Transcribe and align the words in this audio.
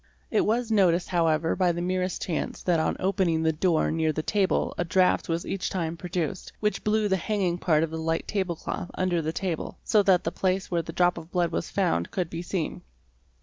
It 0.31 0.41
was 0.47 0.71
noticed 0.71 1.09
however 1.09 1.55
by 1.55 1.71
the 1.71 1.79
merest 1.83 2.23
chance 2.23 2.63
that 2.63 2.79
on 2.79 2.97
opening 2.99 3.43
the 3.43 3.53
door 3.53 3.91
near 3.91 4.11
the 4.11 4.23
table 4.23 4.73
a 4.75 4.83
draught 4.83 5.29
was 5.29 5.45
each 5.45 5.69
time 5.69 5.95
produced, 5.95 6.51
which 6.59 6.83
blew 6.83 7.07
the 7.07 7.17
hanging 7.17 7.59
part 7.59 7.83
of 7.83 7.91
the 7.91 7.99
light 7.99 8.27
table 8.27 8.55
cloth 8.55 8.89
under 8.95 9.21
the 9.21 9.31
table, 9.31 9.77
so 9.83 10.01
that 10.01 10.23
the 10.23 10.31
place 10.31 10.71
where 10.71 10.81
the 10.81 10.91
drop 10.91 11.19
of 11.19 11.29
blood 11.31 11.51
was 11.51 11.69
found 11.69 12.09
could 12.09 12.31
be 12.31 12.41
seen. 12.41 12.81